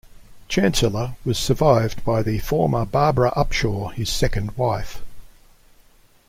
Chancellor 0.47 1.15
was 1.23 1.37
survived 1.37 2.03
by 2.03 2.23
the 2.23 2.39
former 2.39 2.85
Barbara 2.87 3.31
Upshaw, 3.35 3.93
his 3.93 4.09
second 4.09 4.49
wife. 4.57 5.03